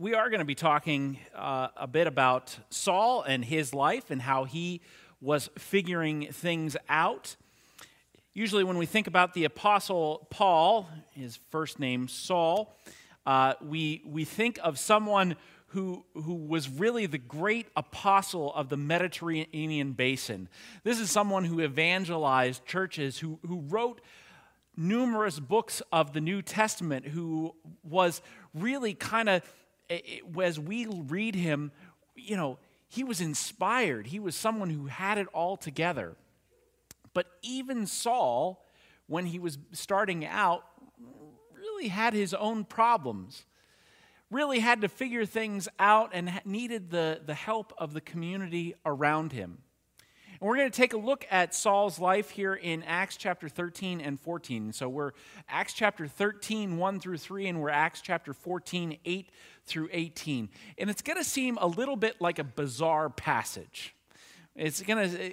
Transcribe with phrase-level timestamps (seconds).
[0.00, 4.22] we are going to be talking uh, a bit about Saul and his life and
[4.22, 4.80] how he
[5.20, 7.36] was figuring things out.
[8.32, 12.74] Usually, when we think about the Apostle Paul, his first name Saul,
[13.26, 15.36] uh, we, we think of someone
[15.66, 20.48] who, who was really the great apostle of the Mediterranean basin.
[20.82, 24.00] This is someone who evangelized churches, who, who wrote
[24.78, 28.22] numerous books of the New Testament, who was
[28.54, 29.42] really kind of,
[30.42, 31.72] as we read him,
[32.14, 32.58] you know,
[32.88, 34.06] he was inspired.
[34.08, 36.16] He was someone who had it all together.
[37.12, 38.64] But even Saul,
[39.06, 40.64] when he was starting out,
[41.54, 43.44] really had his own problems
[44.30, 49.32] really had to figure things out and needed the, the help of the community around
[49.32, 49.58] him.
[50.40, 54.00] And we're going to take a look at Saul's life here in Acts chapter 13
[54.00, 54.72] and 14.
[54.72, 55.12] So we're
[55.50, 59.30] Acts chapter 13, 1 through 3, and we're Acts chapter 14, 8
[59.66, 60.48] through 18.
[60.78, 63.94] And it's going to seem a little bit like a bizarre passage.
[64.56, 65.32] It's going to,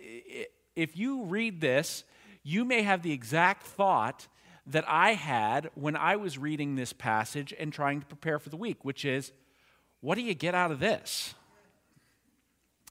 [0.76, 2.04] if you read this,
[2.44, 4.28] you may have the exact thought
[4.66, 8.58] that I had when I was reading this passage and trying to prepare for the
[8.58, 9.32] week, which is,
[10.02, 11.34] what do you get out of this?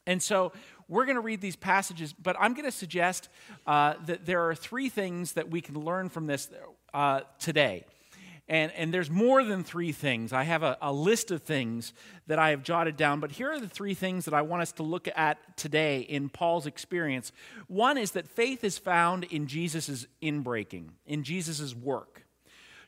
[0.06, 0.52] And so
[0.88, 3.28] we're going to read these passages, but I'm going to suggest
[3.66, 6.48] uh, that there are three things that we can learn from this
[6.94, 7.84] uh, today.
[8.48, 10.32] And, and there's more than three things.
[10.32, 11.92] I have a, a list of things
[12.28, 14.70] that I have jotted down, but here are the three things that I want us
[14.72, 17.32] to look at today in Paul's experience.
[17.66, 22.24] One is that faith is found in Jesus' inbreaking, in Jesus' work.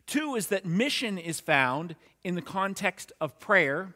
[0.07, 3.95] Two is that mission is found in the context of prayer.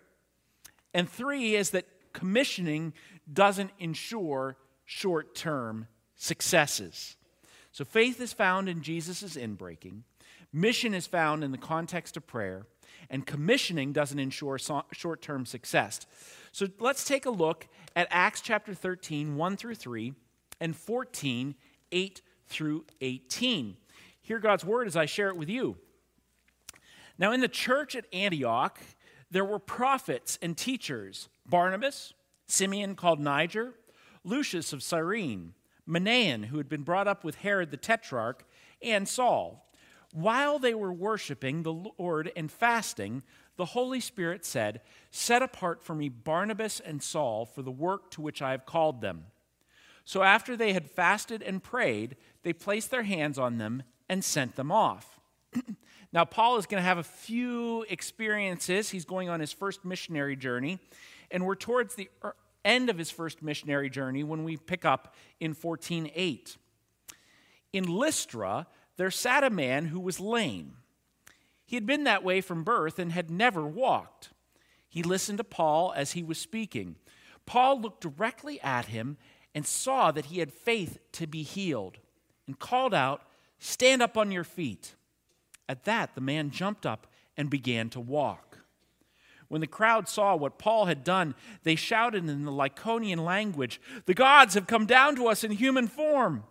[0.93, 2.93] And three is that commissioning
[3.31, 7.17] doesn't ensure short term successes.
[7.73, 10.03] So faith is found in Jesus' inbreaking.
[10.53, 12.67] Mission is found in the context of prayer,
[13.09, 16.07] and commissioning doesn't ensure so- short term success.
[16.53, 20.13] So let's take a look at Acts chapter 13, 1 through 3,
[20.61, 21.55] and 14,
[21.91, 23.77] 8 through 18.
[24.21, 25.79] Hear God's word as I share it with you.
[27.19, 28.79] Now, in the church at Antioch,
[29.31, 32.13] there were prophets and teachers Barnabas,
[32.53, 33.73] Simeon called Niger,
[34.25, 35.55] Lucius of Cyrene,
[35.89, 38.45] Manaen, who had been brought up with Herod the Tetrarch,
[38.83, 39.67] and Saul.
[40.13, 43.23] While they were worshiping the Lord and fasting,
[43.57, 48.21] the Holy Spirit said, Set apart for me Barnabas and Saul for the work to
[48.21, 49.25] which I have called them.
[50.05, 54.57] So after they had fasted and prayed, they placed their hands on them and sent
[54.57, 55.21] them off.
[56.13, 58.91] now, Paul is going to have a few experiences.
[58.91, 60.81] He's going on his first missionary journey,
[61.31, 62.11] and we're towards the
[62.65, 66.57] end of his first missionary journey when we pick up in 14:8.
[67.73, 70.79] In Lystra, there sat a man who was lame.
[71.65, 74.31] He had been that way from birth and had never walked.
[74.89, 76.97] He listened to Paul as he was speaking.
[77.47, 79.17] Paul looked directly at him
[79.55, 81.99] and saw that he had faith to be healed
[82.47, 83.23] and called out,
[83.59, 84.95] Stand up on your feet.
[85.69, 87.07] At that, the man jumped up
[87.37, 88.52] and began to walk.
[89.53, 94.15] When the crowd saw what Paul had done, they shouted in the Lycaonian language, The
[94.15, 96.45] gods have come down to us in human form.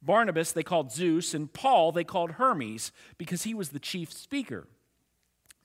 [0.00, 4.66] Barnabas they called Zeus, and Paul they called Hermes because he was the chief speaker.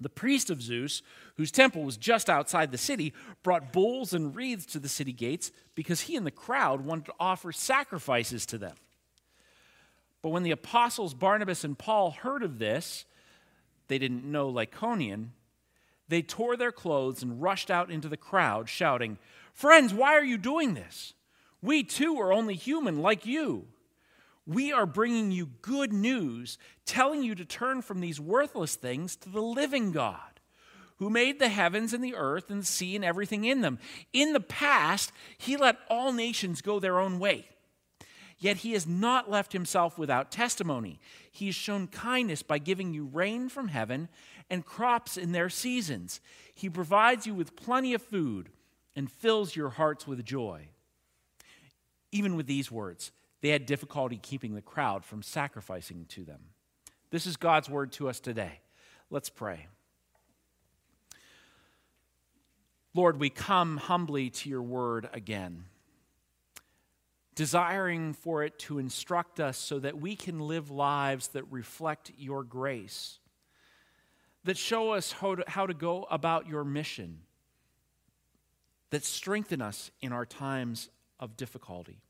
[0.02, 1.02] The priest of Zeus,
[1.38, 5.54] whose temple was just outside the city, brought bulls and wreaths to the city gates
[5.76, 8.76] because he and the crowd wanted to offer sacrifices to them.
[10.22, 13.06] But when the apostles Barnabas and Paul heard of this,
[13.88, 15.30] they didn't know Lycaonian,
[16.08, 19.18] they tore their clothes and rushed out into the crowd, shouting,
[19.54, 21.14] Friends, why are you doing this?
[21.62, 23.68] We too are only human like you
[24.48, 29.30] we are bringing you good news, telling you to turn from these worthless things to
[29.30, 30.20] the living God
[30.98, 33.80] who made the heavens and the earth and the sea and everything in them.
[34.14, 37.50] In the past, he let all nations go their own way.
[38.38, 41.00] Yet he has not left himself without testimony.
[41.32, 44.10] He has shown kindness by giving you rain from heaven
[44.50, 46.22] and crops in their seasons.
[46.54, 48.50] He provides you with plenty of food
[48.96, 50.70] and fills your hearts with joy.
[52.12, 53.12] Even with these words,
[53.42, 56.40] they had difficulty keeping the crowd from sacrificing to them.
[57.12, 58.60] This is God's word to us today.
[59.10, 59.68] Let's pray.
[62.94, 65.66] Lord, we come humbly to your word again,
[67.36, 72.44] desiring for it to instruct us so that we can live lives that reflect your
[72.44, 73.20] grace,
[74.46, 77.20] that show us how to, how to go about your mission,
[78.92, 80.90] that strengthen us in our times
[81.20, 82.02] of difficulty.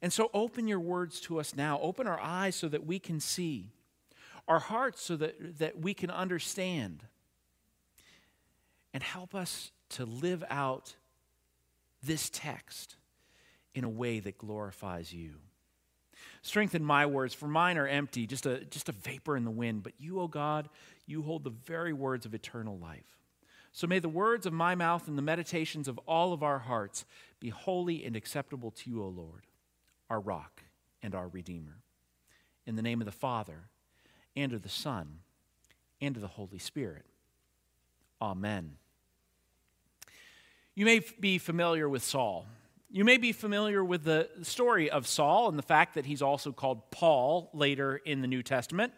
[0.00, 1.78] And so open your words to us now.
[1.80, 3.72] Open our eyes so that we can see,
[4.46, 7.04] our hearts so that, that we can understand.
[8.94, 10.96] and help us to live out
[12.02, 12.96] this text
[13.74, 15.34] in a way that glorifies you.
[16.42, 19.82] Strengthen my words, for mine are empty, just a, just a vapor in the wind.
[19.82, 20.68] But you, O God,
[21.06, 23.18] you hold the very words of eternal life.
[23.72, 27.04] So may the words of my mouth and the meditations of all of our hearts
[27.40, 29.46] be holy and acceptable to you, O Lord,
[30.10, 30.62] our rock
[31.02, 31.78] and our Redeemer.
[32.66, 33.68] In the name of the Father,
[34.36, 35.20] and of the Son,
[36.00, 37.04] and of the Holy Spirit.
[38.20, 38.76] Amen.
[40.74, 42.46] You may be familiar with Saul.
[42.90, 46.52] You may be familiar with the story of Saul and the fact that he's also
[46.52, 48.94] called Paul later in the New Testament.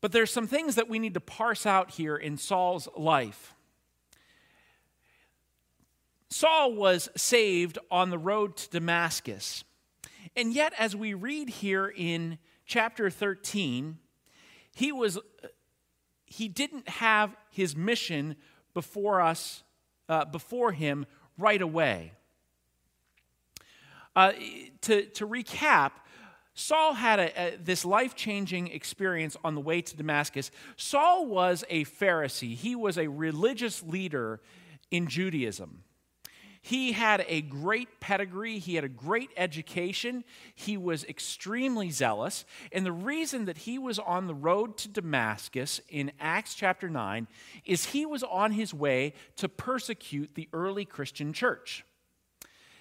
[0.00, 3.54] But there's some things that we need to parse out here in Saul's life.
[6.30, 9.62] Saul was saved on the road to Damascus.
[10.34, 13.98] And yet, as we read here in chapter 13,
[14.74, 15.18] he was
[16.26, 18.34] he didn't have his mission
[18.74, 19.62] before us
[20.08, 21.06] uh, before him
[21.38, 22.12] right away.
[24.14, 24.32] Uh,
[24.80, 25.92] to, to recap,
[26.54, 30.50] Saul had a, a, this life changing experience on the way to Damascus.
[30.76, 34.40] Saul was a Pharisee, he was a religious leader
[34.90, 35.82] in Judaism.
[36.66, 42.44] He had a great pedigree, he had a great education, he was extremely zealous.
[42.72, 47.28] And the reason that he was on the road to Damascus in Acts chapter 9
[47.64, 51.84] is he was on his way to persecute the early Christian church.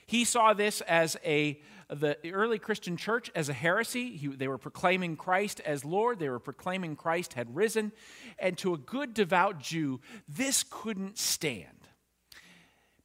[0.08, 4.18] He saw this as a the early Christian church as a heresy.
[4.18, 6.18] He, they were proclaiming Christ as Lord.
[6.18, 7.92] They were proclaiming Christ had risen.
[8.40, 11.85] And to a good, devout Jew, this couldn't stand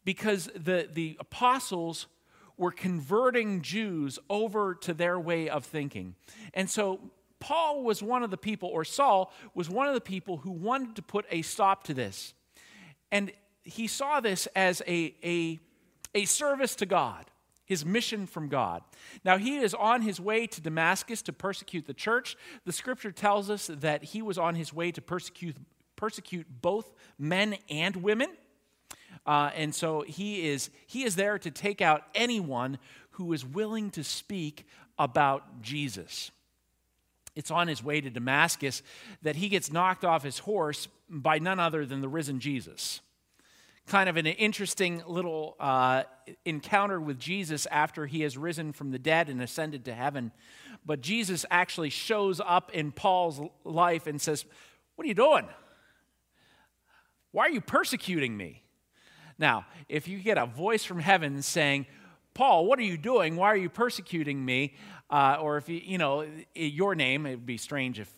[0.05, 2.06] because the, the apostles
[2.56, 6.14] were converting Jews over to their way of thinking.
[6.52, 7.00] And so
[7.38, 10.97] Paul was one of the people, or Saul was one of the people who wanted
[10.97, 12.35] to put a stop to this.
[13.11, 13.32] And
[13.62, 15.58] he saw this as a, a,
[16.14, 17.31] a service to God,
[17.64, 18.82] his mission from God.
[19.25, 22.37] Now, he is on his way to Damascus to persecute the church.
[22.67, 25.56] The scripture tells us that he was on his way to persecute,
[25.97, 28.29] persecute both men and women.
[29.27, 32.79] Uh, and so he is, he is there to take out anyone
[33.13, 34.67] who is willing to speak
[34.99, 36.31] about Jesus.
[37.37, 38.83] It's on his way to Damascus
[39.23, 43.01] that he gets knocked off his horse by none other than the risen Jesus.
[43.87, 46.05] Kind of an interesting little uh,
[46.45, 50.33] encounter with Jesus after he has risen from the dead and ascended to heaven.
[50.85, 54.45] But Jesus actually shows up in Paul's life and says,
[54.97, 55.47] What are you doing?
[57.33, 58.63] Why are you persecuting me?
[59.41, 61.87] Now, if you get a voice from heaven saying,
[62.35, 63.37] Paul, what are you doing?
[63.37, 64.75] Why are you persecuting me?
[65.09, 68.13] Uh, or if you, you know, your name, it would be strange if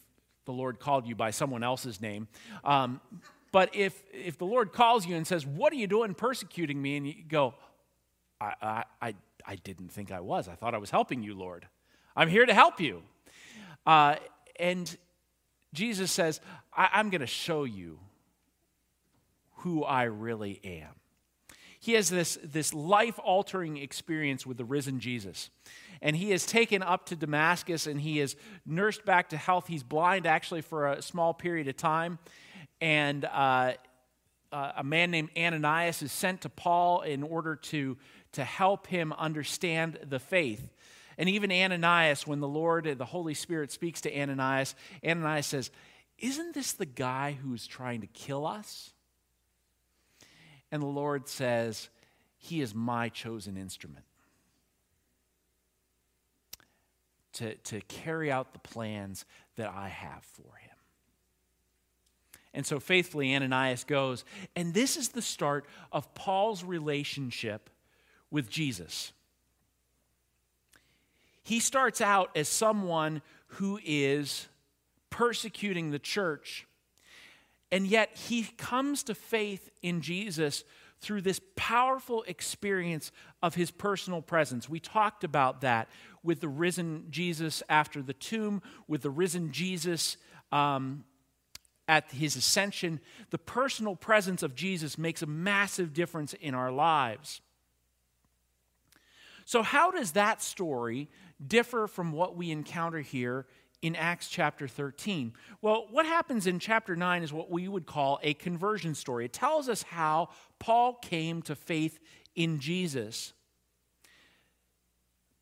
[0.46, 2.26] the Lord called you by someone else's name.
[2.64, 3.00] Um,
[3.52, 6.96] but if, if the Lord calls you and says, What are you doing persecuting me?
[6.96, 7.54] And you go,
[8.40, 9.14] I, I,
[9.46, 10.48] I, didn't think I was.
[10.48, 11.68] I thought I was helping you, Lord.
[12.16, 13.04] I'm here to help you.
[13.86, 14.16] Uh,
[14.58, 14.96] and
[15.72, 16.40] Jesus says,
[16.76, 18.00] I'm going to show you
[19.58, 20.94] who I really am
[21.82, 25.50] he has this, this life altering experience with the risen Jesus.
[26.00, 29.66] And he is taken up to Damascus and he is nursed back to health.
[29.66, 32.20] He's blind actually for a small period of time.
[32.80, 33.72] And uh,
[34.52, 37.98] uh, a man named Ananias is sent to Paul in order to,
[38.34, 40.70] to help him understand the faith.
[41.18, 45.72] And even Ananias, when the Lord, the Holy Spirit speaks to Ananias, Ananias says,
[46.16, 48.92] Isn't this the guy who's trying to kill us?
[50.72, 51.90] And the Lord says,
[52.38, 54.06] He is my chosen instrument
[57.34, 59.24] to, to carry out the plans
[59.56, 60.70] that I have for him.
[62.54, 64.24] And so faithfully, Ananias goes.
[64.54, 67.70] And this is the start of Paul's relationship
[68.30, 69.12] with Jesus.
[71.42, 74.48] He starts out as someone who is
[75.10, 76.66] persecuting the church
[77.72, 80.62] and yet he comes to faith in Jesus
[81.00, 83.10] through this powerful experience
[83.42, 84.68] of his personal presence.
[84.68, 85.88] We talked about that
[86.22, 90.18] with the risen Jesus after the tomb, with the risen Jesus
[90.52, 91.04] um,
[91.88, 93.00] at his ascension.
[93.30, 97.40] The personal presence of Jesus makes a massive difference in our lives.
[99.44, 101.08] So, how does that story
[101.44, 103.46] differ from what we encounter here
[103.82, 105.32] in Acts chapter 13?
[105.60, 109.24] Well, what happens in chapter 9 is what we would call a conversion story.
[109.26, 111.98] It tells us how Paul came to faith
[112.34, 113.32] in Jesus.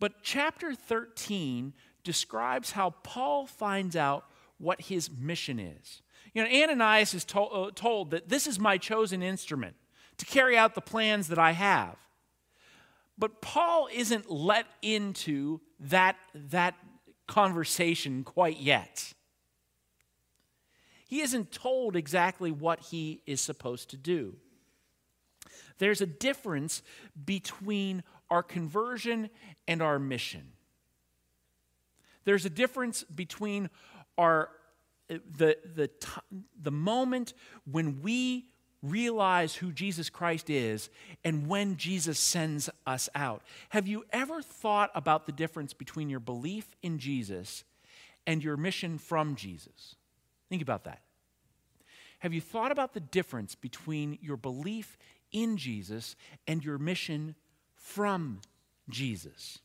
[0.00, 4.24] But chapter 13 describes how Paul finds out
[4.58, 6.02] what his mission is.
[6.32, 9.76] You know, Ananias is to- uh, told that this is my chosen instrument
[10.16, 11.96] to carry out the plans that I have.
[13.18, 16.74] But Paul isn't let into that, that
[17.30, 19.14] conversation quite yet.
[21.06, 24.34] He isn't told exactly what he is supposed to do.
[25.78, 26.82] There's a difference
[27.24, 29.30] between our conversion
[29.68, 30.52] and our mission.
[32.24, 33.70] There's a difference between
[34.18, 34.50] our
[35.08, 35.90] the, the,
[36.62, 37.34] the moment
[37.64, 38.49] when we
[38.82, 40.88] realize who Jesus Christ is
[41.24, 43.42] and when Jesus sends us out.
[43.70, 47.64] Have you ever thought about the difference between your belief in Jesus
[48.26, 49.96] and your mission from Jesus?
[50.48, 51.02] Think about that.
[52.20, 54.98] Have you thought about the difference between your belief
[55.32, 57.34] in Jesus and your mission
[57.74, 58.40] from
[58.88, 59.58] Jesus?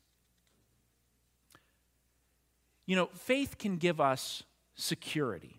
[2.86, 4.44] You know, faith can give us
[4.76, 5.58] security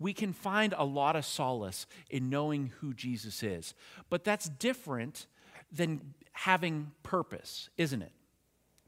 [0.00, 3.74] we can find a lot of solace in knowing who Jesus is.
[4.08, 5.26] But that's different
[5.70, 8.12] than having purpose, isn't it?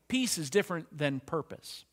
[0.09, 1.85] Peace is different than purpose.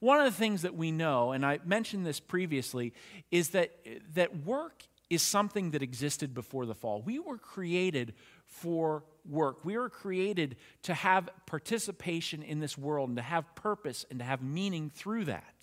[0.00, 2.92] One of the things that we know, and I mentioned this previously,
[3.30, 3.70] is that,
[4.14, 7.00] that work is something that existed before the fall.
[7.02, 8.14] We were created
[8.46, 9.64] for work.
[9.64, 14.24] We were created to have participation in this world and to have purpose and to
[14.24, 15.54] have meaning through that.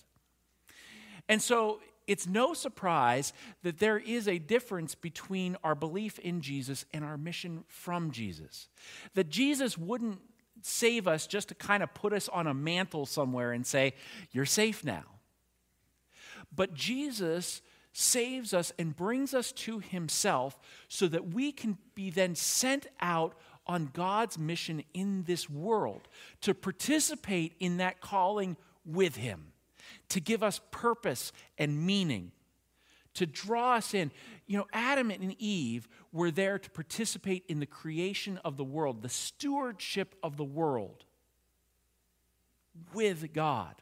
[1.28, 1.80] And so
[2.12, 3.32] it's no surprise
[3.64, 8.68] that there is a difference between our belief in Jesus and our mission from Jesus.
[9.14, 10.20] That Jesus wouldn't
[10.62, 13.94] save us just to kind of put us on a mantel somewhere and say,
[14.34, 15.06] You're safe now.
[16.54, 17.62] But Jesus
[17.94, 23.36] saves us and brings us to himself so that we can be then sent out
[23.66, 26.10] on God's mission in this world
[26.42, 29.51] to participate in that calling with him
[30.12, 32.34] to give us purpose and meaning,
[33.14, 34.12] to draw us in.
[34.46, 39.02] You know, Adam and Eve were there to participate in the creation of the world,
[39.02, 41.06] the stewardship of the world
[42.94, 43.76] with God.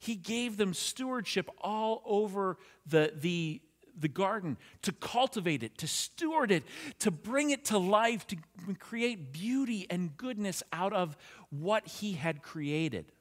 [0.00, 3.60] He gave them stewardship all over the, the,
[3.96, 6.64] the garden to cultivate it, to steward it,
[6.98, 8.36] to bring it to life, to
[8.80, 11.16] create beauty and goodness out of
[11.50, 13.12] what He had created.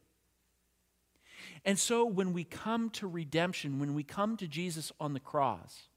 [1.68, 5.90] And so when we come to redemption, when we come to Jesus on the cross,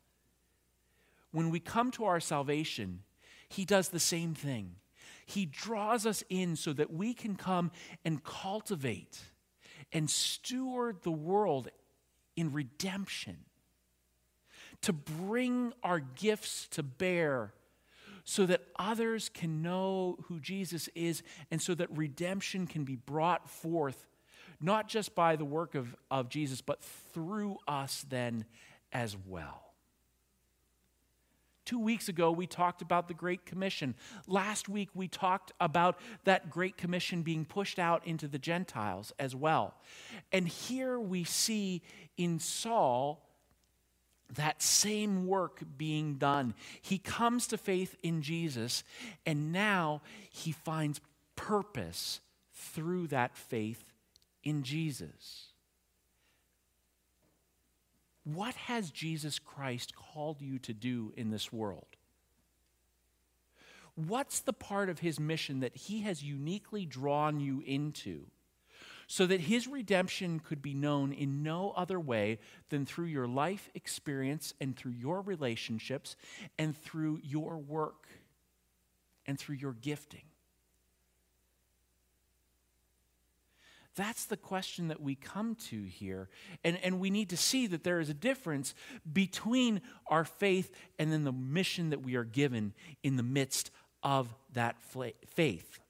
[1.30, 3.04] when we come to our salvation,
[3.48, 4.74] he does the same thing.
[5.26, 7.70] He draws us in so that we can come
[8.04, 9.20] and cultivate
[9.92, 11.68] and steward the world
[12.36, 13.36] in redemption,
[14.82, 17.52] to bring our gifts to bear
[18.24, 23.48] so that others can know who Jesus is and so that redemption can be brought
[23.48, 24.06] forth
[24.60, 28.44] not just by the work of, of Jesus, but through us then
[28.92, 29.70] as well.
[31.64, 33.94] Two weeks ago, we talked about the Great Commission.
[34.26, 39.36] Last week, we talked about that Great Commission being pushed out into the Gentiles as
[39.36, 39.74] well.
[40.32, 41.82] And here we see
[42.16, 43.22] in Saul
[44.34, 46.54] that same work being done.
[46.82, 48.82] He comes to faith in Jesus,
[49.24, 51.00] and now he finds
[51.36, 52.20] purpose
[52.52, 53.84] through that faith
[54.42, 55.46] in Jesus.
[58.24, 61.96] What has Jesus Christ called you to do in this world?
[63.94, 68.26] What's the part of his mission that he has uniquely drawn you into
[69.06, 73.68] so that his redemption could be known in no other way than through your life
[73.74, 76.14] experience and through your relationships
[76.58, 78.06] and through your work
[79.26, 80.29] and through your gifting?
[83.96, 86.28] That's the question that we come to here.
[86.62, 88.74] And, and we need to see that there is a difference
[89.12, 93.70] between our faith and then the mission that we are given in the midst
[94.02, 95.80] of that faith.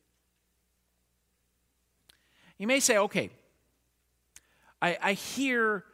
[2.58, 3.30] You may say, okay,
[4.82, 5.84] I, I hear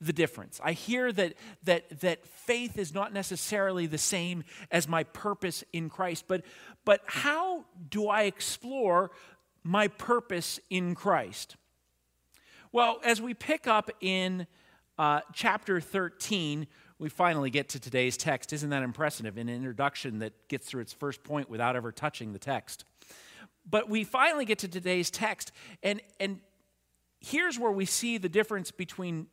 [0.00, 0.60] the difference.
[0.64, 1.34] I hear that,
[1.64, 6.42] that, that faith is not necessarily the same as my purpose in Christ, but,
[6.84, 9.10] but how do I explore
[9.62, 11.56] my purpose in Christ?
[12.72, 14.46] Well, as we pick up in
[14.98, 16.66] uh, chapter 13,
[16.98, 18.52] we finally get to today's text.
[18.52, 19.36] Isn't that impressive?
[19.36, 22.84] An introduction that gets through its first point without ever touching the text.
[23.68, 25.52] But we finally get to today's text,
[25.82, 26.40] and, and
[27.20, 29.26] here's where we see the difference between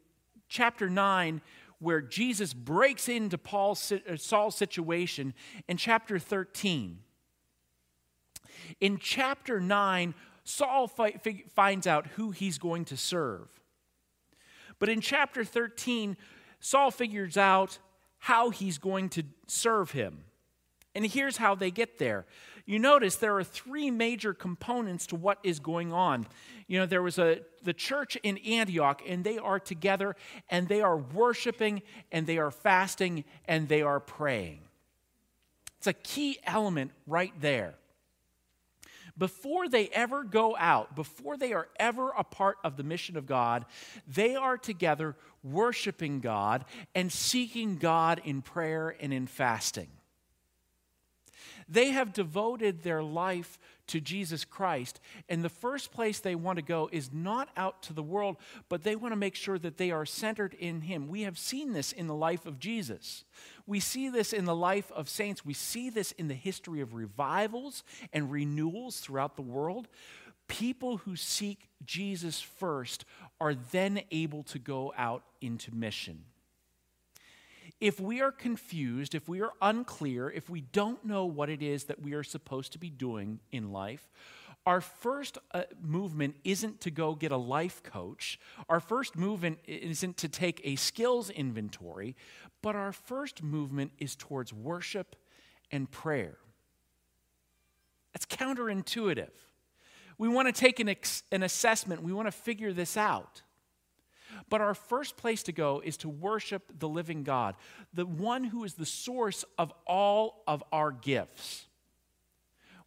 [0.48, 1.42] chapter 9,
[1.80, 5.34] where Jesus breaks into Paul's, uh, Saul's situation,
[5.68, 7.00] and chapter 13
[8.80, 13.48] in chapter 9, Saul fi- finds out who he's going to serve.
[14.80, 16.18] But in chapter 13,
[16.60, 17.80] Saul figures out
[18.20, 20.24] how he's going to serve him.
[20.96, 22.26] And here's how they get there.
[22.66, 26.28] You notice there are three major components to what is going on.
[26.68, 30.16] You know, there was a the church in Antioch and they are together
[30.50, 34.60] and they are worshiping and they are fasting and they are praying.
[35.78, 37.76] It's a key element right there
[39.18, 43.26] before they ever go out, before they are ever a part of the mission of
[43.26, 43.66] God,
[44.08, 49.88] they are together worshiping God and seeking God in prayer and in fasting.
[51.70, 55.00] They have devoted their life to Jesus Christ.
[55.28, 58.38] And the first place they want to go is not out to the world,
[58.70, 61.08] but they want to make sure that they are centered in Him.
[61.08, 63.24] We have seen this in the life of Jesus.
[63.66, 65.46] We see this in the life of saints.
[65.46, 67.84] We see this in the history of revivals
[68.14, 69.88] and renewals throughout the world.
[70.48, 73.04] People who seek Jesus first
[73.42, 76.24] are then able to go out into mission.
[77.80, 81.86] If we are confused, if we are unclear, if we don't know what it is
[81.86, 84.10] that we are supposed to be doing in life,
[84.66, 88.40] our first uh, movement isn't to go get a life coach.
[88.68, 92.16] Our first movement isn't to take a skills inventory,
[92.62, 95.16] but our first movement is towards worship
[95.72, 96.38] and prayer.
[98.14, 99.30] That's counterintuitive.
[100.18, 103.44] We want to take an, ex- an assessment, we want to figure this out.
[104.50, 107.56] But our first place to go is to worship the living God,
[107.94, 111.66] the one who is the source of all of our gifts.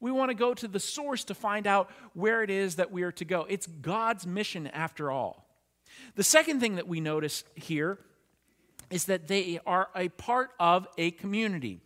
[0.00, 3.02] We want to go to the source to find out where it is that we
[3.02, 3.46] are to go.
[3.48, 5.46] It's God's mission after all.
[6.14, 7.98] The second thing that we notice here
[8.90, 11.80] is that they are a part of a community.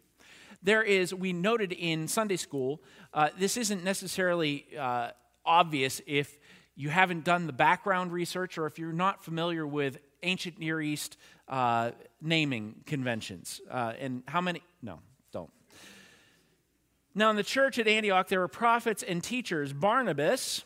[0.62, 2.80] There is, we noted in Sunday school,
[3.12, 5.10] uh, this isn't necessarily uh,
[5.44, 6.38] obvious if
[6.76, 11.16] you haven't done the background research or if you're not familiar with ancient Near East
[11.48, 13.60] uh, naming conventions.
[13.70, 14.62] Uh, and how many?
[14.82, 15.00] No,
[15.32, 15.50] don't.
[17.14, 20.64] Now, in the church at Antioch, there were prophets and teachers Barnabas,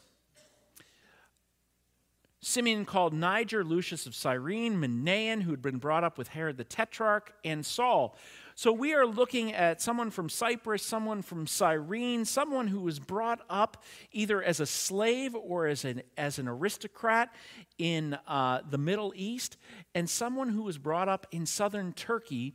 [2.40, 6.64] Simeon called Niger, Lucius of Cyrene, Manaen, who had been brought up with Herod the
[6.64, 8.16] Tetrarch, and Saul.
[8.54, 13.40] So we are looking at someone from Cyprus, someone from Cyrene, someone who was brought
[13.50, 17.34] up either as a slave or as an, as an aristocrat
[17.78, 19.56] in uh, the Middle East,
[19.94, 22.54] and someone who was brought up in southern Turkey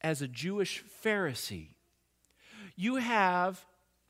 [0.00, 1.74] as a Jewish Pharisee.
[2.74, 3.64] You have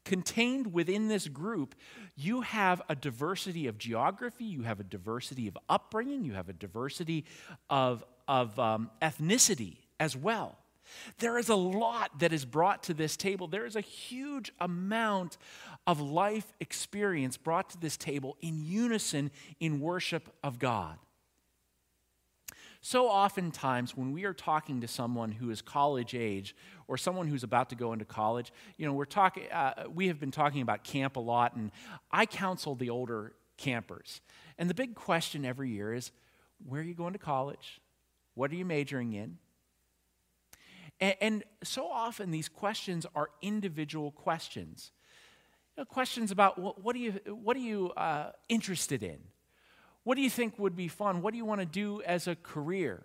[0.05, 1.75] contained within this group,
[2.17, 6.53] you have a diversity of geography, you have a diversity of upbringing, you have a
[6.53, 7.25] diversity
[7.69, 10.59] of, of um, ethnicity as well.
[11.19, 13.47] There is a lot that is brought to this table.
[13.47, 15.39] There is a huge amount
[15.87, 20.99] of life experience brought to this table in unison in worship of God.
[22.83, 26.57] So, oftentimes, when we are talking to someone who is college age
[26.89, 30.19] or someone who's about to go into college, you know, we're talking, uh, we have
[30.19, 31.73] been talking about camp a lot, and
[32.11, 34.23] I counsel the older campers.
[34.57, 36.11] And the big question every year is
[36.67, 37.83] where are you going to college?
[38.35, 39.37] What are you majoring in?
[41.01, 44.93] And, and so often these questions are individual questions.
[45.77, 49.19] You know, questions about what, what, are you, what are you uh, interested in?
[50.05, 51.23] What do you think would be fun?
[51.23, 53.03] What do you want to do as a career?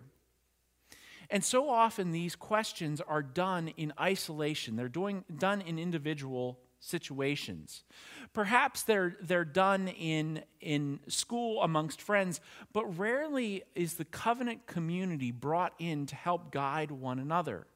[1.30, 4.76] And so often these questions are done in isolation.
[4.76, 7.84] They're doing, done in individual situations.
[8.32, 12.40] Perhaps they're, they're done in, in school amongst friends,
[12.72, 17.66] but rarely is the covenant community brought in to help guide one another.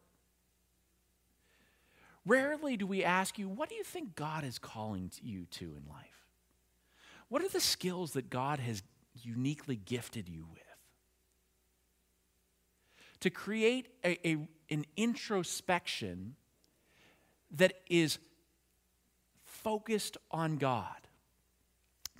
[2.26, 5.83] Rarely do we ask you, what do you think God is calling you to in
[5.90, 6.06] life?
[7.28, 8.83] What are the skills that God has
[9.14, 10.62] uniquely gifted you with?
[13.20, 16.37] To create a, a, an introspection
[17.51, 18.18] that is
[19.44, 20.94] focused on God.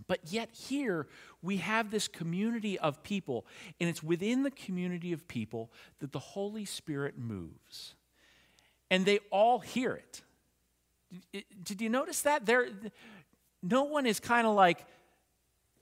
[0.07, 1.07] But yet, here
[1.41, 3.47] we have this community of people,
[3.81, 7.95] and it's within the community of people that the Holy Spirit moves
[8.91, 11.45] and they all hear it.
[11.63, 12.45] Did you notice that?
[12.45, 12.69] There,
[13.63, 14.85] no one is kind of like,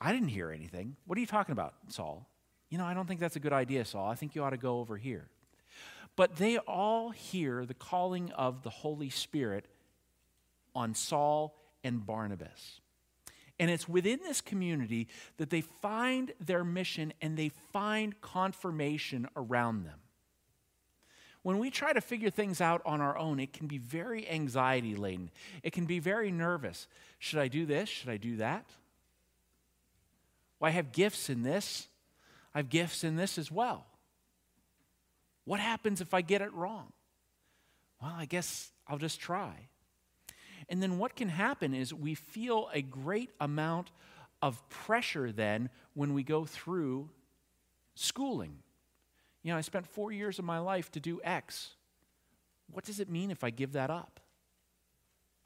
[0.00, 0.96] I didn't hear anything.
[1.06, 2.28] What are you talking about, Saul?
[2.70, 4.08] You know, I don't think that's a good idea, Saul.
[4.08, 5.28] I think you ought to go over here.
[6.16, 9.66] But they all hear the calling of the Holy Spirit
[10.74, 12.80] on Saul and Barnabas.
[13.60, 19.84] And it's within this community that they find their mission and they find confirmation around
[19.84, 20.00] them
[21.48, 24.94] when we try to figure things out on our own, it can be very anxiety
[24.94, 25.30] laden.
[25.62, 26.88] It can be very nervous.
[27.18, 27.88] Should I do this?
[27.88, 28.66] Should I do that?
[30.60, 31.88] Well, I have gifts in this.
[32.54, 33.86] I have gifts in this as well.
[35.44, 36.92] What happens if I get it wrong?
[38.02, 39.68] Well, I guess I'll just try.
[40.68, 43.90] And then what can happen is we feel a great amount
[44.42, 47.08] of pressure then when we go through
[47.94, 48.58] schooling.
[49.42, 51.70] You know, I spent four years of my life to do X.
[52.70, 54.20] What does it mean if I give that up?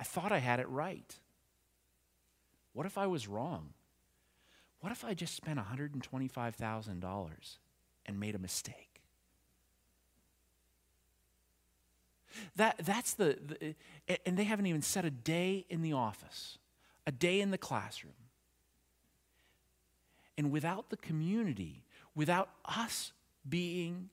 [0.00, 1.14] I thought I had it right.
[2.72, 3.74] What if I was wrong?
[4.82, 7.56] What if I just spent $125,000
[8.04, 9.00] and made a mistake?
[12.56, 13.76] That, that's the, the,
[14.26, 16.58] and they haven't even set a day in the office,
[17.06, 18.14] a day in the classroom.
[20.36, 21.84] And without the community,
[22.16, 23.12] without us
[23.48, 24.10] being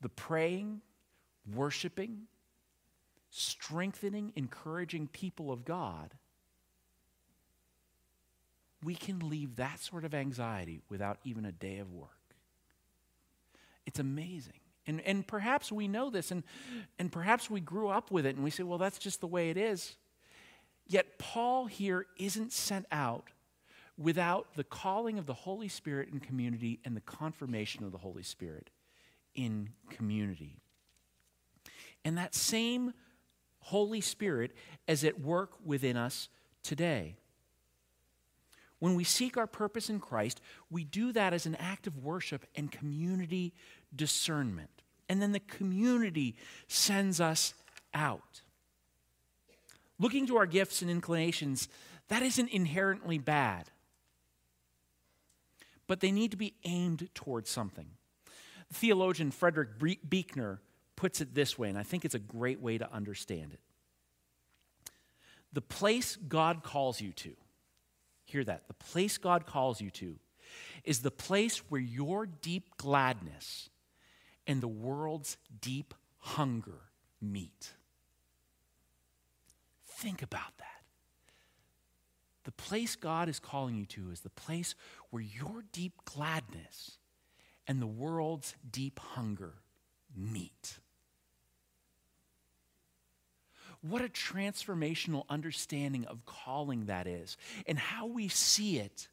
[0.00, 0.80] the praying,
[1.54, 2.22] worshiping,
[3.28, 6.14] strengthening, encouraging people of God,
[8.84, 12.10] we can leave that sort of anxiety without even a day of work.
[13.86, 14.60] It's amazing.
[14.86, 16.44] And, and perhaps we know this, and,
[16.98, 19.50] and perhaps we grew up with it, and we say, well, that's just the way
[19.50, 19.96] it is.
[20.86, 23.30] Yet Paul here isn't sent out
[23.98, 28.22] without the calling of the Holy Spirit in community and the confirmation of the Holy
[28.22, 28.70] Spirit
[29.34, 30.56] in community.
[32.04, 32.92] And that same
[33.58, 34.52] Holy Spirit
[34.86, 36.28] is at work within us
[36.62, 37.16] today.
[38.78, 42.44] When we seek our purpose in Christ, we do that as an act of worship
[42.54, 43.54] and community
[43.94, 44.82] discernment.
[45.08, 46.36] And then the community
[46.68, 47.54] sends us
[47.94, 48.42] out.
[49.98, 51.68] Looking to our gifts and inclinations,
[52.08, 53.70] that isn't inherently bad,
[55.86, 57.86] but they need to be aimed towards something.
[58.68, 60.60] The theologian Frederick Buechner
[60.96, 63.60] puts it this way, and I think it's a great way to understand it.
[65.52, 67.34] The place God calls you to,
[68.26, 70.18] hear that, the place God calls you to
[70.84, 73.70] is the place where your deep gladness
[74.46, 76.80] and the world's deep hunger
[77.20, 77.72] meet.
[79.86, 80.66] Think about that.
[82.44, 84.74] The place God is calling you to is the place
[85.10, 86.98] where your deep gladness
[87.66, 89.54] and the world's deep hunger
[90.14, 90.78] meet.
[93.88, 99.08] What a transformational understanding of calling that is, and how we see it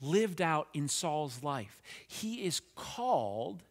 [0.00, 1.82] lived out in Saul's life.
[2.06, 3.62] He is called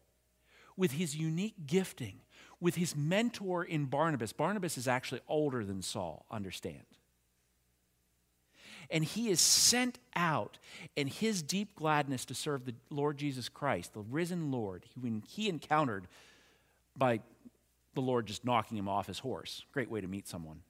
[0.76, 2.20] with his unique gifting,
[2.60, 4.34] with his mentor in Barnabas.
[4.34, 6.84] Barnabas is actually older than Saul, understand.
[8.90, 10.58] And he is sent out,
[10.96, 15.50] and his deep gladness to serve the Lord Jesus Christ, the risen Lord, when he
[15.50, 16.08] encountered
[16.96, 17.20] by
[17.98, 19.66] the Lord just knocking him off his horse.
[19.72, 20.62] Great way to meet someone.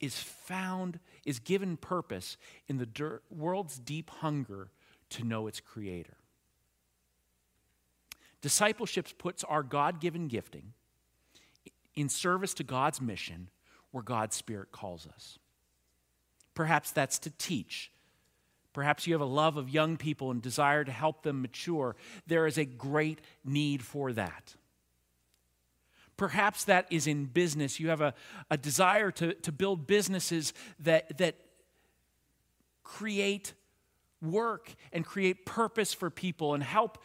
[0.00, 4.70] Is found, is given purpose in the world's deep hunger
[5.10, 6.16] to know its creator.
[8.40, 10.72] Discipleship puts our God given gifting
[11.94, 13.50] in service to God's mission
[13.90, 15.38] where God's Spirit calls us.
[16.54, 17.92] Perhaps that's to teach.
[18.78, 21.96] Perhaps you have a love of young people and desire to help them mature.
[22.28, 24.54] There is a great need for that.
[26.16, 27.80] Perhaps that is in business.
[27.80, 28.14] You have a,
[28.52, 31.34] a desire to, to build businesses that, that
[32.84, 33.52] create
[34.22, 37.02] work and create purpose for people and help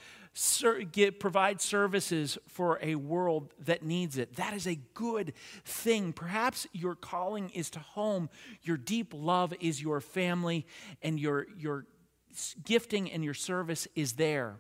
[0.91, 4.35] get, provide services for a world that needs it.
[4.35, 6.13] That is a good thing.
[6.13, 8.29] Perhaps your calling is to home,
[8.63, 10.65] your deep love is your family,
[11.01, 11.85] and your, your
[12.63, 14.57] gifting and your service is there.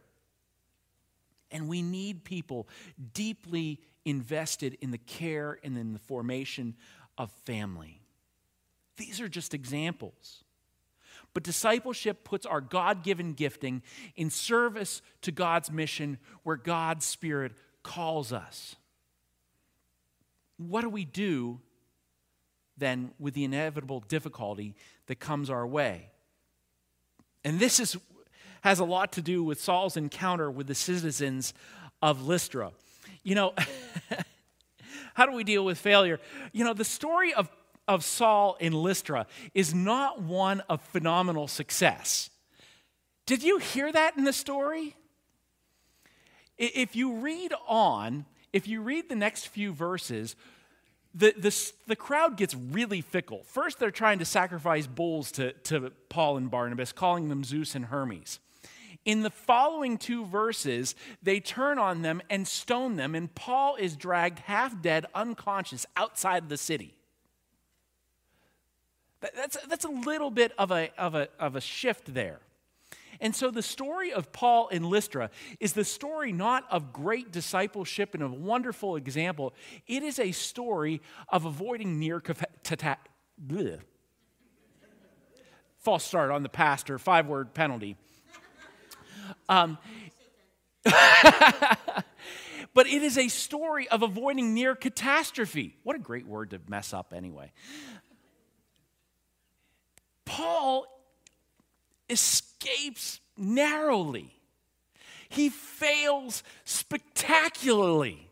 [1.51, 2.67] And we need people
[3.13, 6.75] deeply invested in the care and in the formation
[7.17, 8.01] of family.
[8.97, 10.42] These are just examples.
[11.33, 13.81] But discipleship puts our God given gifting
[14.15, 18.75] in service to God's mission where God's Spirit calls us.
[20.57, 21.59] What do we do
[22.77, 24.75] then with the inevitable difficulty
[25.07, 26.09] that comes our way?
[27.43, 27.97] And this is,
[28.61, 31.53] has a lot to do with Saul's encounter with the citizens
[32.01, 32.71] of Lystra.
[33.23, 33.53] You know,
[35.13, 36.19] how do we deal with failure?
[36.51, 37.49] You know, the story of
[37.87, 42.29] of Saul in Lystra is not one of phenomenal success.
[43.25, 44.95] Did you hear that in the story?
[46.57, 50.35] If you read on, if you read the next few verses,
[51.15, 53.43] the, the, the crowd gets really fickle.
[53.45, 57.85] First, they're trying to sacrifice bulls to, to Paul and Barnabas, calling them Zeus and
[57.85, 58.39] Hermes.
[59.05, 63.95] In the following two verses, they turn on them and stone them, and Paul is
[63.95, 66.95] dragged half dead, unconscious, outside the city.
[69.35, 72.39] That's, that's a little bit of a, of, a, of a shift there.
[73.21, 78.13] And so the story of Paul in Lystra is the story not of great discipleship
[78.13, 79.53] and a wonderful example.
[79.87, 83.77] It is a story of avoiding near bleh.
[85.79, 87.95] false start on the pastor, five word penalty.
[89.47, 89.77] Um,
[90.83, 95.77] but it is a story of avoiding near catastrophe.
[95.83, 97.53] What a great word to mess up, anyway.
[100.33, 100.87] Paul
[102.09, 104.33] escapes narrowly,
[105.29, 108.27] he fails spectacularly.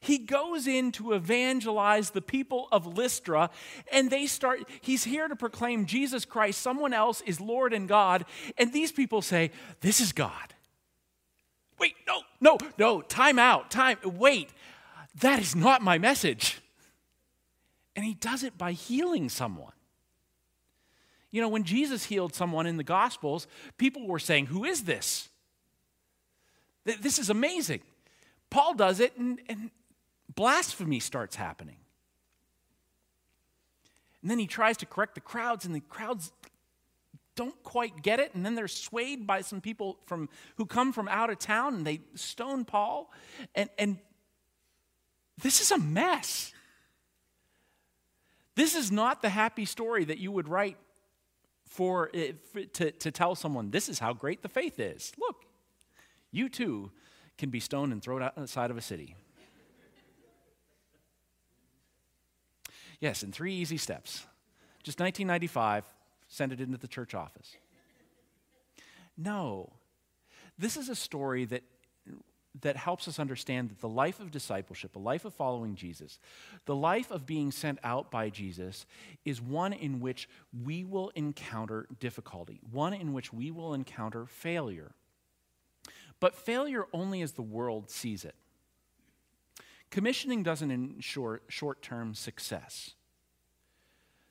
[0.00, 3.50] He goes in to evangelize the people of Lystra,
[3.92, 8.24] and they start, he's here to proclaim Jesus Christ, someone else is Lord and God,
[8.56, 9.50] and these people say,
[9.82, 10.54] This is God.
[11.78, 14.48] Wait, no, no, no, time out, time, wait.
[15.20, 16.60] That is not my message.
[17.94, 19.72] And he does it by healing someone.
[21.30, 25.28] You know, when Jesus healed someone in the Gospels, people were saying, Who is this?
[26.84, 27.80] This is amazing.
[28.50, 29.70] Paul does it, and, and
[30.34, 31.76] blasphemy starts happening.
[34.22, 36.32] And then he tries to correct the crowds, and the crowds
[37.36, 41.08] don't quite get it, and then they're swayed by some people from who come from
[41.08, 43.12] out of town, and they stone Paul.
[43.54, 43.98] And, and
[45.40, 46.52] this is a mess.
[48.56, 50.78] This is not the happy story that you would write
[51.68, 55.12] for to, to tell someone, this is how great the faith is.
[55.18, 55.44] Look,
[56.30, 56.90] you too
[57.36, 59.14] can be stoned and thrown outside of a city.
[63.00, 64.26] Yes, in three easy steps.
[64.82, 65.84] Just 1995,
[66.26, 67.56] send it into the church office.
[69.16, 69.72] No.
[70.58, 71.62] This is a story that
[72.62, 76.18] that helps us understand that the life of discipleship, a life of following Jesus,
[76.64, 78.86] the life of being sent out by Jesus
[79.24, 80.28] is one in which
[80.64, 84.92] we will encounter difficulty, one in which we will encounter failure.
[86.20, 88.34] But failure only as the world sees it.
[89.90, 92.94] Commissioning doesn't ensure short term success.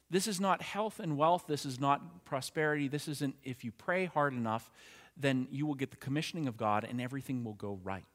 [0.09, 1.45] This is not health and wealth.
[1.47, 2.87] This is not prosperity.
[2.87, 4.71] This isn't, if you pray hard enough,
[5.19, 8.05] then you will get the commissioning of God and everything will go right.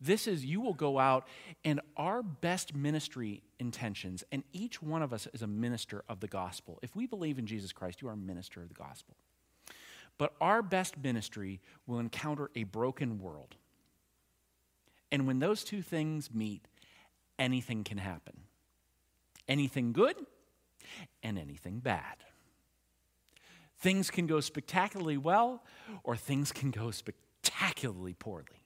[0.00, 1.26] This is, you will go out
[1.64, 6.26] and our best ministry intentions, and each one of us is a minister of the
[6.26, 6.78] gospel.
[6.82, 9.14] If we believe in Jesus Christ, you are a minister of the gospel.
[10.16, 13.56] But our best ministry will encounter a broken world.
[15.12, 16.66] And when those two things meet,
[17.38, 18.44] anything can happen
[19.50, 20.16] anything good
[21.22, 22.16] and anything bad.
[23.80, 25.64] Things can go spectacularly well,
[26.04, 28.62] or things can go spectacularly poorly.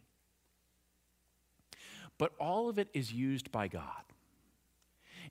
[2.19, 4.03] But all of it is used by God.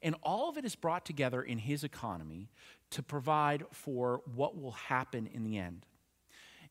[0.02, 2.50] And all of it is brought together in His economy
[2.92, 5.86] to provide for what will happen in the end.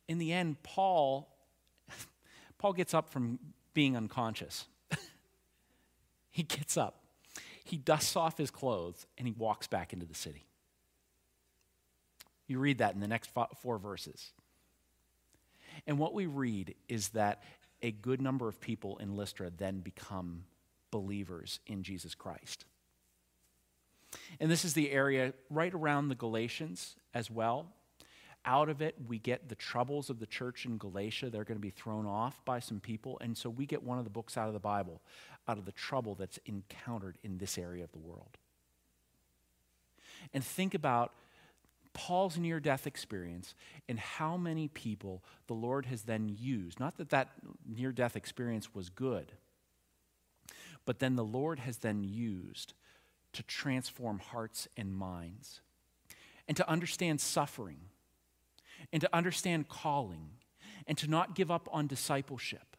[0.09, 1.29] In the end, Paul,
[2.59, 3.38] Paul gets up from
[3.75, 4.66] being unconscious.
[6.31, 7.05] he gets up,
[7.64, 10.46] he dusts off his clothes, and he walks back into the city.
[12.46, 14.33] You read that in the next four verses.
[15.87, 17.42] And what we read is that
[17.81, 20.44] a good number of people in Lystra then become
[20.90, 22.64] believers in Jesus Christ.
[24.38, 27.66] And this is the area right around the Galatians as well.
[28.44, 31.31] Out of it, we get the troubles of the church in Galatia.
[31.31, 33.18] They're going to be thrown off by some people.
[33.20, 35.00] And so we get one of the books out of the Bible,
[35.46, 38.37] out of the trouble that's encountered in this area of the world.
[40.35, 41.12] And think about
[41.94, 43.55] Paul's near death experience
[43.88, 46.81] and how many people the Lord has then used.
[46.81, 47.31] Not that that
[47.66, 49.33] near death experience was good,
[50.85, 52.74] but then the Lord has then used
[53.35, 55.61] to transform hearts and minds
[56.48, 57.81] and to understand suffering
[58.92, 60.31] and to understand calling
[60.87, 62.76] and to not give up on discipleship.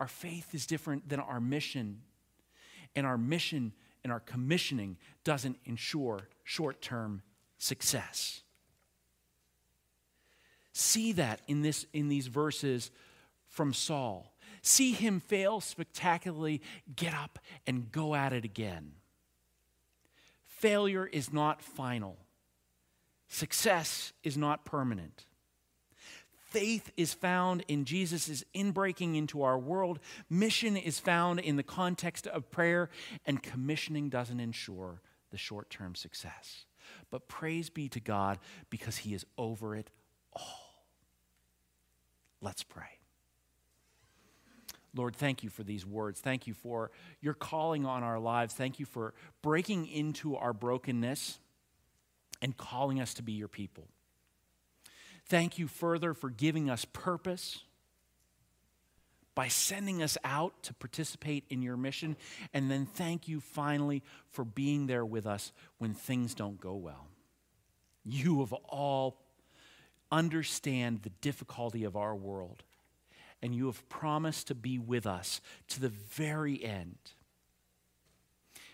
[0.00, 2.02] Our faith is different than our mission,
[2.96, 3.72] and our mission
[4.04, 7.22] and our commissioning doesn't ensure short term
[7.58, 8.42] success.
[10.72, 12.90] See that in, this, in these verses
[13.48, 14.34] from Saul.
[14.60, 16.60] See him fail spectacularly,
[16.94, 18.92] get up and go at it again.
[20.44, 22.18] Failure is not final,
[23.28, 25.26] success is not permanent
[26.54, 29.98] faith is found in Jesus' inbreaking into our world.
[30.30, 32.90] Mission is found in the context of prayer,
[33.26, 36.66] and commissioning doesn't ensure the short term success.
[37.10, 38.38] But praise be to God
[38.70, 39.90] because He is over it
[40.32, 40.86] all.
[42.40, 43.00] Let's pray.
[44.94, 46.20] Lord, thank you for these words.
[46.20, 48.54] Thank you for your calling on our lives.
[48.54, 49.12] Thank you for
[49.42, 51.40] breaking into our brokenness
[52.40, 53.88] and calling us to be your people.
[55.26, 57.60] Thank you further for giving us purpose
[59.34, 62.16] by sending us out to participate in your mission.
[62.52, 67.08] And then thank you finally for being there with us when things don't go well.
[68.04, 69.18] You of all
[70.12, 72.62] understand the difficulty of our world,
[73.42, 76.96] and you have promised to be with us to the very end.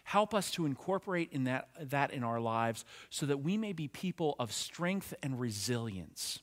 [0.02, 3.88] Help us to incorporate in that, that in our lives so that we may be
[3.88, 6.40] people of strength and resilience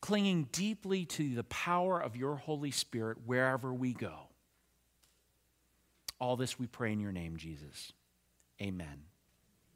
[0.00, 4.28] clinging deeply to the power of your Holy Spirit wherever we go.
[6.20, 7.92] All this we pray in your name, Jesus.
[8.60, 9.07] Amen.